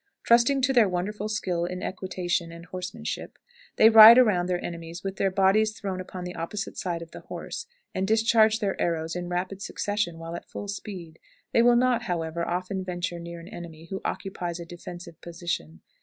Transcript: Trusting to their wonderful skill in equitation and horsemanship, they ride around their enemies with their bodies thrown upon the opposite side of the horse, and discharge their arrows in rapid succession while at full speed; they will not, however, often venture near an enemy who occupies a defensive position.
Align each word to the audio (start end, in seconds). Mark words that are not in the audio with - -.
Trusting 0.23 0.63
to 0.63 0.73
their 0.73 0.89
wonderful 0.89 1.29
skill 1.29 1.63
in 1.65 1.83
equitation 1.83 2.51
and 2.51 2.65
horsemanship, 2.65 3.37
they 3.75 3.87
ride 3.87 4.17
around 4.17 4.47
their 4.47 4.59
enemies 4.65 5.03
with 5.03 5.17
their 5.17 5.29
bodies 5.29 5.77
thrown 5.79 6.01
upon 6.01 6.23
the 6.23 6.33
opposite 6.33 6.75
side 6.75 7.03
of 7.03 7.11
the 7.11 7.19
horse, 7.19 7.67
and 7.93 8.07
discharge 8.07 8.57
their 8.61 8.81
arrows 8.81 9.15
in 9.15 9.29
rapid 9.29 9.61
succession 9.61 10.17
while 10.17 10.35
at 10.35 10.49
full 10.49 10.67
speed; 10.67 11.19
they 11.51 11.61
will 11.61 11.75
not, 11.75 12.01
however, 12.05 12.43
often 12.43 12.83
venture 12.83 13.19
near 13.19 13.39
an 13.39 13.47
enemy 13.47 13.89
who 13.91 14.01
occupies 14.03 14.59
a 14.59 14.65
defensive 14.65 15.21
position. 15.21 15.81